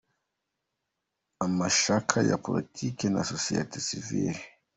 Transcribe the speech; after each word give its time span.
Amashyaka 1.45 2.17
ya 2.29 2.37
politiki 2.45 3.05
na 3.13 3.21
société 3.31 3.75
civile 3.89 4.39